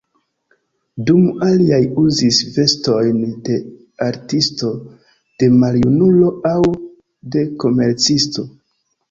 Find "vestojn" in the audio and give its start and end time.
2.55-3.19